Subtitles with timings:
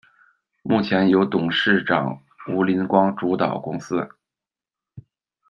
[0.63, 4.09] 目前由董事长吴琳光主导公司。